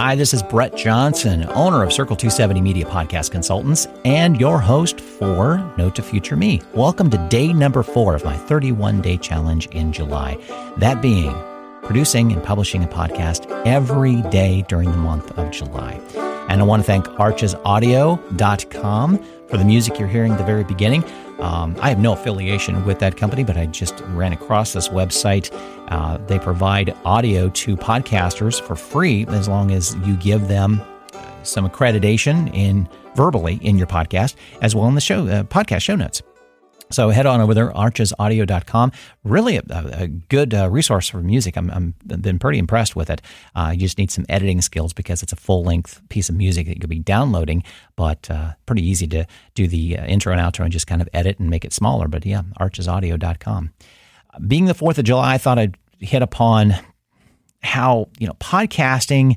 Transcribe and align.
Hi, 0.00 0.14
this 0.14 0.32
is 0.32 0.42
Brett 0.42 0.74
Johnson, 0.78 1.44
owner 1.50 1.82
of 1.82 1.92
Circle 1.92 2.16
270 2.16 2.62
Media 2.62 2.86
Podcast 2.86 3.32
Consultants, 3.32 3.86
and 4.06 4.40
your 4.40 4.58
host 4.58 4.98
for 4.98 5.58
Note 5.76 5.94
to 5.96 6.02
Future 6.02 6.36
Me. 6.36 6.62
Welcome 6.72 7.10
to 7.10 7.18
day 7.28 7.52
number 7.52 7.82
four 7.82 8.14
of 8.14 8.24
my 8.24 8.34
31 8.34 9.02
day 9.02 9.18
challenge 9.18 9.66
in 9.72 9.92
July. 9.92 10.38
That 10.78 11.02
being 11.02 11.34
producing 11.82 12.32
and 12.32 12.42
publishing 12.42 12.82
a 12.82 12.88
podcast 12.88 13.44
every 13.66 14.22
day 14.30 14.64
during 14.68 14.90
the 14.90 14.96
month 14.96 15.36
of 15.36 15.50
July. 15.50 16.00
And 16.48 16.60
I 16.60 16.64
want 16.64 16.82
to 16.82 16.86
thank 16.86 17.06
archesaudio.com 17.06 19.18
for 19.48 19.56
the 19.56 19.64
music 19.64 19.98
you're 19.98 20.08
hearing 20.08 20.32
at 20.32 20.38
the 20.38 20.44
very 20.44 20.64
beginning. 20.64 21.04
Um, 21.40 21.74
I 21.80 21.88
have 21.88 21.98
no 21.98 22.12
affiliation 22.12 22.84
with 22.84 22.98
that 23.00 23.16
company, 23.16 23.44
but 23.44 23.56
I 23.56 23.66
just 23.66 24.02
ran 24.08 24.32
across 24.32 24.72
this 24.72 24.88
website. 24.88 25.50
Uh, 25.88 26.18
they 26.26 26.38
provide 26.38 26.94
audio 27.04 27.48
to 27.50 27.76
podcasters 27.76 28.60
for 28.60 28.76
free 28.76 29.26
as 29.28 29.48
long 29.48 29.70
as 29.70 29.94
you 30.04 30.16
give 30.16 30.48
them 30.48 30.82
some 31.42 31.68
accreditation 31.68 32.54
in 32.54 32.88
verbally 33.16 33.58
in 33.62 33.78
your 33.78 33.86
podcast 33.86 34.34
as 34.60 34.74
well 34.74 34.86
in 34.88 34.94
the 34.94 35.00
show 35.00 35.26
uh, 35.26 35.42
podcast 35.44 35.82
show 35.82 35.96
notes. 35.96 36.22
So 36.90 37.10
head 37.10 37.26
on 37.26 37.40
over 37.40 37.54
there, 37.54 37.70
archesaudio.com. 37.70 38.92
Really 39.22 39.56
a, 39.56 39.62
a 39.70 40.08
good 40.08 40.52
uh, 40.52 40.68
resource 40.68 41.08
for 41.08 41.18
music. 41.18 41.56
I'm, 41.56 41.70
I'm 41.70 41.94
been 42.04 42.38
pretty 42.38 42.58
impressed 42.58 42.96
with 42.96 43.10
it. 43.10 43.22
Uh, 43.54 43.70
you 43.72 43.80
just 43.80 43.98
need 43.98 44.10
some 44.10 44.26
editing 44.28 44.60
skills 44.60 44.92
because 44.92 45.22
it's 45.22 45.32
a 45.32 45.36
full 45.36 45.62
length 45.62 46.02
piece 46.08 46.28
of 46.28 46.34
music 46.34 46.66
that 46.66 46.74
you 46.74 46.80
could 46.80 46.90
be 46.90 46.98
downloading, 46.98 47.62
but 47.96 48.28
uh, 48.30 48.52
pretty 48.66 48.86
easy 48.86 49.06
to 49.08 49.26
do 49.54 49.68
the 49.68 49.98
uh, 49.98 50.04
intro 50.06 50.32
and 50.32 50.40
outro 50.40 50.64
and 50.64 50.72
just 50.72 50.86
kind 50.86 51.00
of 51.00 51.08
edit 51.14 51.38
and 51.38 51.48
make 51.48 51.64
it 51.64 51.72
smaller. 51.72 52.08
But 52.08 52.26
yeah, 52.26 52.42
archesaudio.com. 52.58 53.72
Being 54.46 54.64
the 54.66 54.74
4th 54.74 54.98
of 54.98 55.04
July, 55.04 55.34
I 55.34 55.38
thought 55.38 55.58
I'd 55.58 55.76
hit 55.98 56.22
upon 56.22 56.74
how, 57.62 58.08
you 58.18 58.26
know, 58.26 58.34
podcasting 58.34 59.36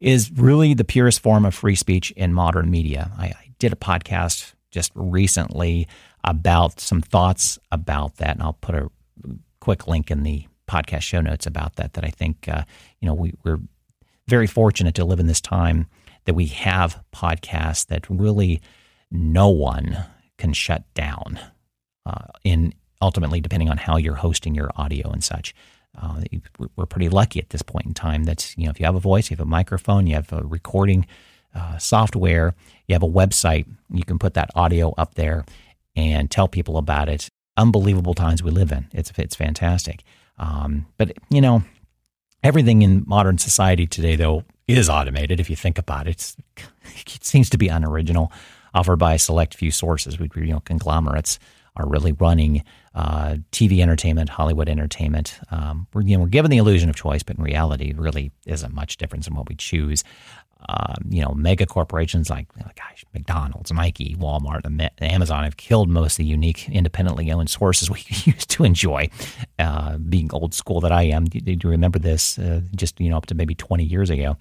is 0.00 0.30
really 0.32 0.74
the 0.74 0.84
purest 0.84 1.20
form 1.20 1.44
of 1.44 1.54
free 1.54 1.74
speech 1.74 2.10
in 2.12 2.34
modern 2.34 2.70
media. 2.70 3.10
I, 3.16 3.26
I 3.26 3.54
did 3.58 3.72
a 3.72 3.76
podcast 3.76 4.52
just 4.74 4.92
recently 4.94 5.88
about 6.24 6.80
some 6.80 7.00
thoughts 7.00 7.58
about 7.72 8.16
that. 8.16 8.36
And 8.36 8.42
I'll 8.42 8.54
put 8.54 8.74
a 8.74 8.90
quick 9.60 9.86
link 9.86 10.10
in 10.10 10.24
the 10.24 10.46
podcast 10.68 11.02
show 11.02 11.20
notes 11.20 11.46
about 11.46 11.76
that. 11.76 11.94
That 11.94 12.04
I 12.04 12.10
think, 12.10 12.48
uh, 12.48 12.64
you 13.00 13.06
know, 13.06 13.14
we, 13.14 13.32
we're 13.44 13.60
very 14.26 14.46
fortunate 14.46 14.94
to 14.96 15.04
live 15.04 15.20
in 15.20 15.26
this 15.26 15.40
time 15.40 15.86
that 16.24 16.34
we 16.34 16.46
have 16.46 17.00
podcasts 17.14 17.86
that 17.86 18.08
really 18.10 18.60
no 19.10 19.48
one 19.48 20.04
can 20.38 20.52
shut 20.52 20.82
down. 20.94 21.38
Uh, 22.04 22.26
in 22.42 22.74
ultimately, 23.00 23.40
depending 23.40 23.70
on 23.70 23.76
how 23.76 23.96
you're 23.96 24.14
hosting 24.16 24.54
your 24.54 24.70
audio 24.76 25.10
and 25.10 25.22
such. 25.22 25.54
Uh, 25.96 26.22
we're 26.74 26.86
pretty 26.86 27.08
lucky 27.08 27.38
at 27.38 27.50
this 27.50 27.62
point 27.62 27.86
in 27.86 27.94
time 27.94 28.24
that 28.24 28.52
you 28.58 28.64
know 28.64 28.70
if 28.70 28.80
you 28.80 28.86
have 28.86 28.96
a 28.96 29.00
voice, 29.00 29.30
you 29.30 29.36
have 29.36 29.46
a 29.46 29.48
microphone, 29.48 30.08
you 30.08 30.14
have 30.16 30.32
a 30.32 30.42
recording 30.42 31.06
uh, 31.54 31.78
software, 31.78 32.54
you 32.86 32.94
have 32.94 33.02
a 33.02 33.08
website, 33.08 33.66
you 33.90 34.04
can 34.04 34.18
put 34.18 34.34
that 34.34 34.50
audio 34.54 34.92
up 34.96 35.14
there 35.14 35.44
and 35.96 36.30
tell 36.30 36.48
people 36.48 36.76
about 36.76 37.08
it. 37.08 37.28
Unbelievable 37.56 38.14
times 38.14 38.42
we 38.42 38.50
live 38.50 38.72
in. 38.72 38.86
It's 38.92 39.12
it's 39.16 39.36
fantastic. 39.36 40.02
Um, 40.38 40.86
but 40.98 41.12
you 41.30 41.40
know, 41.40 41.62
everything 42.42 42.82
in 42.82 43.04
modern 43.06 43.38
society 43.38 43.86
today, 43.86 44.16
though, 44.16 44.44
is 44.66 44.88
automated. 44.88 45.38
If 45.38 45.48
you 45.48 45.56
think 45.56 45.78
about 45.78 46.08
it, 46.08 46.34
it 46.96 47.24
seems 47.24 47.48
to 47.50 47.58
be 47.58 47.68
unoriginal, 47.68 48.32
offered 48.74 48.96
by 48.96 49.14
a 49.14 49.18
select 49.18 49.54
few 49.54 49.70
sources. 49.70 50.18
You 50.18 50.46
know, 50.46 50.60
conglomerates 50.60 51.38
are 51.76 51.88
really 51.88 52.12
running 52.12 52.62
uh, 52.94 53.36
TV 53.50 53.80
entertainment, 53.80 54.28
Hollywood 54.28 54.68
entertainment. 54.68 55.38
Um, 55.50 55.86
we're, 55.92 56.02
you 56.02 56.16
know, 56.16 56.22
we're 56.22 56.28
given 56.28 56.50
the 56.50 56.58
illusion 56.58 56.88
of 56.88 56.96
choice, 56.96 57.22
but 57.22 57.36
in 57.36 57.42
reality, 57.42 57.90
it 57.90 57.98
really 57.98 58.30
isn't 58.46 58.72
much 58.72 58.96
difference 58.96 59.26
in 59.26 59.34
what 59.34 59.48
we 59.48 59.56
choose 59.56 60.04
uh, 60.68 60.94
you 61.08 61.20
know, 61.22 61.32
mega 61.34 61.66
corporations 61.66 62.30
like, 62.30 62.46
gosh, 62.76 63.04
McDonald's, 63.12 63.70
Nike, 63.70 64.16
Walmart, 64.18 64.62
Amazon 65.00 65.44
have 65.44 65.56
killed 65.56 65.90
most 65.90 66.14
of 66.14 66.18
the 66.18 66.24
unique, 66.24 66.68
independently 66.70 67.30
owned 67.30 67.50
sources 67.50 67.90
we 67.90 68.02
used 68.24 68.50
to 68.50 68.64
enjoy. 68.64 69.08
Uh, 69.58 69.98
being 69.98 70.30
old 70.32 70.54
school 70.54 70.80
that 70.80 70.92
I 70.92 71.02
am, 71.04 71.26
do 71.26 71.52
you 71.52 71.70
remember 71.70 71.98
this? 71.98 72.38
Uh, 72.38 72.62
just 72.74 72.98
you 73.00 73.10
know, 73.10 73.16
up 73.16 73.26
to 73.26 73.34
maybe 73.34 73.54
20 73.54 73.84
years 73.84 74.10
ago, 74.10 74.36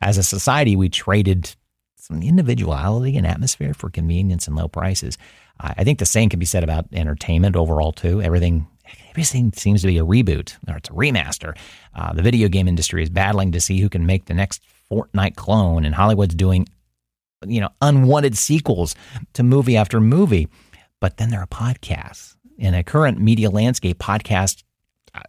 as 0.00 0.18
a 0.18 0.22
society, 0.22 0.74
we 0.74 0.88
traded 0.88 1.54
some 1.98 2.22
individuality 2.22 3.16
and 3.16 3.26
atmosphere 3.26 3.74
for 3.74 3.90
convenience 3.90 4.46
and 4.46 4.56
low 4.56 4.68
prices. 4.68 5.18
I 5.60 5.84
think 5.84 5.98
the 5.98 6.06
same 6.06 6.28
can 6.28 6.38
be 6.38 6.46
said 6.46 6.62
about 6.62 6.86
entertainment 6.92 7.56
overall 7.56 7.92
too. 7.92 8.22
Everything 8.22 8.66
everything 9.10 9.52
seems 9.52 9.82
to 9.82 9.88
be 9.88 9.98
a 9.98 10.04
reboot 10.04 10.56
or 10.68 10.76
it's 10.76 10.88
a 10.88 10.92
remaster. 10.92 11.56
Uh, 11.94 12.12
the 12.12 12.22
video 12.22 12.48
game 12.48 12.68
industry 12.68 13.02
is 13.02 13.10
battling 13.10 13.52
to 13.52 13.60
see 13.60 13.80
who 13.80 13.88
can 13.88 14.06
make 14.06 14.26
the 14.26 14.34
next 14.34 14.62
Fortnite 14.90 15.36
clone, 15.36 15.84
and 15.84 15.94
Hollywood's 15.94 16.34
doing, 16.34 16.66
you 17.46 17.60
know, 17.60 17.68
unwanted 17.82 18.36
sequels 18.36 18.94
to 19.34 19.42
movie 19.42 19.76
after 19.76 20.00
movie. 20.00 20.48
But 21.00 21.18
then 21.18 21.30
there 21.30 21.40
are 21.40 21.46
podcasts. 21.46 22.36
In 22.56 22.74
a 22.74 22.82
current 22.82 23.20
media 23.20 23.50
landscape, 23.50 23.98
podcast, 23.98 24.62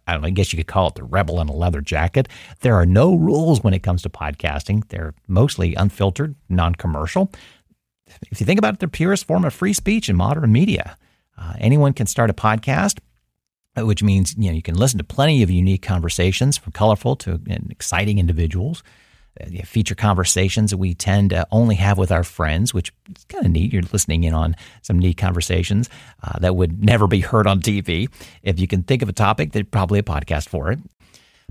I, 0.06 0.16
know, 0.16 0.26
I 0.26 0.30
guess 0.30 0.52
you 0.52 0.56
could 0.56 0.66
call 0.66 0.88
it 0.88 0.94
the 0.94 1.04
rebel 1.04 1.40
in 1.40 1.48
a 1.48 1.54
leather 1.54 1.80
jacket. 1.80 2.28
There 2.60 2.74
are 2.74 2.86
no 2.86 3.14
rules 3.14 3.62
when 3.62 3.74
it 3.74 3.82
comes 3.82 4.02
to 4.02 4.08
podcasting. 4.10 4.88
They're 4.88 5.14
mostly 5.26 5.74
unfiltered, 5.74 6.34
non 6.48 6.74
commercial. 6.74 7.30
If 8.30 8.40
you 8.40 8.46
think 8.46 8.58
about 8.58 8.74
it, 8.74 8.80
the 8.80 8.88
purest 8.88 9.26
form 9.26 9.44
of 9.44 9.54
free 9.54 9.72
speech 9.72 10.08
in 10.08 10.16
modern 10.16 10.50
media. 10.52 10.96
Uh, 11.38 11.54
anyone 11.58 11.92
can 11.92 12.06
start 12.06 12.28
a 12.30 12.34
podcast 12.34 12.98
which 13.76 14.02
means 14.02 14.34
you 14.36 14.50
know 14.50 14.54
you 14.54 14.62
can 14.62 14.74
listen 14.74 14.98
to 14.98 15.04
plenty 15.04 15.42
of 15.42 15.50
unique 15.50 15.82
conversations 15.82 16.58
from 16.58 16.72
colorful 16.72 17.16
to 17.16 17.40
exciting 17.70 18.18
individuals 18.18 18.82
feature 19.64 19.94
conversations 19.94 20.70
that 20.70 20.76
we 20.76 20.94
tend 20.94 21.30
to 21.30 21.46
only 21.50 21.76
have 21.76 21.98
with 21.98 22.12
our 22.12 22.24
friends, 22.24 22.74
which 22.74 22.92
is 23.16 23.24
kind 23.24 23.46
of 23.46 23.52
neat. 23.52 23.72
You're 23.72 23.82
listening 23.92 24.24
in 24.24 24.34
on 24.34 24.56
some 24.82 24.98
neat 24.98 25.16
conversations 25.16 25.88
uh, 26.22 26.38
that 26.40 26.56
would 26.56 26.84
never 26.84 27.06
be 27.06 27.20
heard 27.20 27.46
on 27.46 27.60
TV. 27.60 28.08
If 28.42 28.58
you 28.58 28.66
can 28.66 28.82
think 28.82 29.02
of 29.02 29.08
a 29.08 29.12
topic, 29.12 29.52
there's 29.52 29.66
probably 29.70 29.98
a 29.98 30.04
podcast 30.04 30.48
for 30.48 30.70
it. 30.72 30.78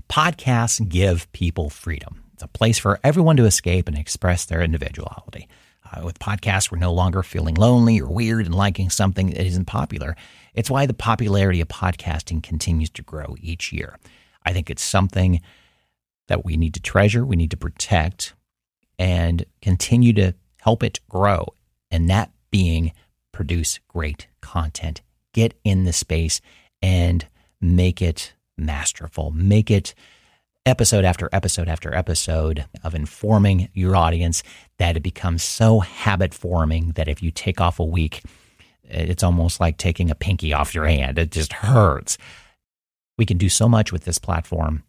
Podcasts 0.08 0.86
give 0.88 1.30
people 1.32 1.70
freedom. 1.70 2.22
It's 2.34 2.42
a 2.42 2.48
place 2.48 2.78
for 2.78 2.98
everyone 3.04 3.36
to 3.36 3.44
escape 3.44 3.88
and 3.88 3.96
express 3.96 4.44
their 4.44 4.62
individuality. 4.62 5.48
Uh, 5.92 6.02
with 6.04 6.18
podcasts, 6.18 6.70
we're 6.70 6.78
no 6.78 6.92
longer 6.92 7.22
feeling 7.22 7.54
lonely 7.54 8.00
or 8.00 8.06
weird 8.06 8.46
and 8.46 8.54
liking 8.54 8.90
something 8.90 9.30
that 9.30 9.44
isn't 9.44 9.66
popular. 9.66 10.16
It's 10.54 10.70
why 10.70 10.86
the 10.86 10.94
popularity 10.94 11.60
of 11.60 11.68
podcasting 11.68 12.42
continues 12.42 12.90
to 12.90 13.02
grow 13.02 13.36
each 13.40 13.72
year. 13.72 13.98
I 14.44 14.52
think 14.52 14.70
it's 14.70 14.82
something 14.82 15.40
that 16.30 16.44
we 16.44 16.56
need 16.56 16.72
to 16.72 16.80
treasure, 16.80 17.26
we 17.26 17.34
need 17.34 17.50
to 17.50 17.56
protect, 17.56 18.34
and 19.00 19.44
continue 19.60 20.12
to 20.12 20.32
help 20.60 20.84
it 20.84 21.00
grow. 21.08 21.44
And 21.90 22.08
that 22.08 22.30
being 22.52 22.92
produce 23.32 23.80
great 23.88 24.28
content, 24.40 25.00
get 25.34 25.58
in 25.64 25.82
the 25.84 25.92
space 25.92 26.40
and 26.80 27.26
make 27.60 28.00
it 28.00 28.32
masterful, 28.56 29.32
make 29.32 29.72
it 29.72 29.92
episode 30.64 31.04
after 31.04 31.28
episode 31.32 31.68
after 31.68 31.92
episode 31.92 32.64
of 32.84 32.94
informing 32.94 33.68
your 33.74 33.96
audience 33.96 34.44
that 34.78 34.96
it 34.96 35.02
becomes 35.02 35.42
so 35.42 35.80
habit 35.80 36.32
forming 36.32 36.92
that 36.92 37.08
if 37.08 37.24
you 37.24 37.32
take 37.32 37.60
off 37.60 37.80
a 37.80 37.84
week, 37.84 38.22
it's 38.84 39.24
almost 39.24 39.58
like 39.58 39.78
taking 39.78 40.10
a 40.10 40.14
pinky 40.14 40.52
off 40.52 40.76
your 40.76 40.86
hand. 40.86 41.18
It 41.18 41.32
just 41.32 41.54
hurts. 41.54 42.18
We 43.18 43.26
can 43.26 43.36
do 43.36 43.48
so 43.48 43.68
much 43.68 43.90
with 43.90 44.04
this 44.04 44.18
platform 44.18 44.84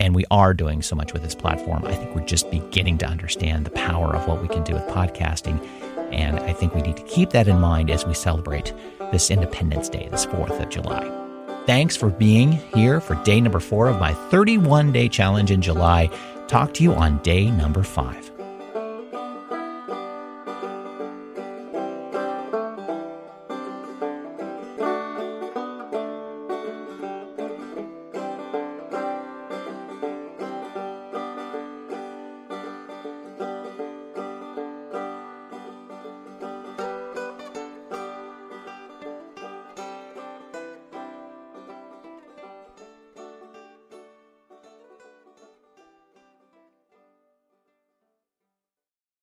and 0.00 0.14
we 0.14 0.24
are 0.30 0.54
doing 0.54 0.82
so 0.82 0.94
much 0.94 1.12
with 1.12 1.22
this 1.22 1.34
platform. 1.34 1.84
I 1.84 1.94
think 1.94 2.14
we're 2.14 2.26
just 2.26 2.50
beginning 2.50 2.98
to 2.98 3.06
understand 3.06 3.64
the 3.64 3.70
power 3.70 4.14
of 4.14 4.28
what 4.28 4.42
we 4.42 4.48
can 4.48 4.62
do 4.62 4.74
with 4.74 4.86
podcasting. 4.88 5.64
And 6.12 6.38
I 6.38 6.52
think 6.52 6.74
we 6.74 6.82
need 6.82 6.96
to 6.96 7.02
keep 7.04 7.30
that 7.30 7.48
in 7.48 7.60
mind 7.60 7.90
as 7.90 8.06
we 8.06 8.14
celebrate 8.14 8.72
this 9.10 9.30
Independence 9.30 9.88
Day, 9.88 10.08
this 10.10 10.26
4th 10.26 10.60
of 10.60 10.68
July. 10.68 11.10
Thanks 11.66 11.96
for 11.96 12.10
being 12.10 12.52
here 12.52 13.00
for 13.00 13.16
day 13.24 13.40
number 13.40 13.58
four 13.58 13.88
of 13.88 13.98
my 13.98 14.14
31 14.30 14.92
day 14.92 15.08
challenge 15.08 15.50
in 15.50 15.60
July. 15.60 16.08
Talk 16.46 16.74
to 16.74 16.84
you 16.84 16.94
on 16.94 17.18
day 17.22 17.50
number 17.50 17.82
five. 17.82 18.35